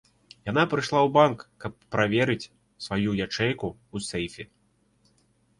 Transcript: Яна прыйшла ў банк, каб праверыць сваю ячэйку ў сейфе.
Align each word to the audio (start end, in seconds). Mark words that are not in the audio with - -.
Яна 0.51 0.61
прыйшла 0.71 0.99
ў 1.01 1.09
банк, 1.17 1.43
каб 1.63 1.71
праверыць 1.95 2.49
сваю 2.87 3.09
ячэйку 3.25 3.67
ў 3.73 3.97
сейфе. 4.09 4.43